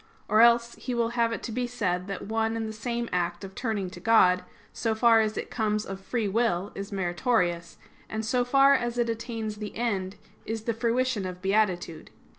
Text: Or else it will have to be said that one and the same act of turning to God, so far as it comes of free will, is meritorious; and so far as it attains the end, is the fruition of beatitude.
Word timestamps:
Or 0.27 0.41
else 0.41 0.75
it 0.87 0.93
will 0.95 1.09
have 1.09 1.39
to 1.39 1.51
be 1.51 1.67
said 1.67 2.07
that 2.07 2.25
one 2.25 2.57
and 2.57 2.67
the 2.67 2.73
same 2.73 3.07
act 3.13 3.43
of 3.43 3.53
turning 3.53 3.91
to 3.91 3.99
God, 3.99 4.43
so 4.73 4.95
far 4.95 5.21
as 5.21 5.37
it 5.37 5.51
comes 5.51 5.85
of 5.85 6.01
free 6.01 6.27
will, 6.27 6.71
is 6.73 6.91
meritorious; 6.91 7.77
and 8.09 8.25
so 8.25 8.43
far 8.43 8.73
as 8.73 8.97
it 8.97 9.11
attains 9.11 9.57
the 9.57 9.75
end, 9.75 10.15
is 10.43 10.63
the 10.63 10.73
fruition 10.73 11.27
of 11.27 11.39
beatitude. 11.39 12.09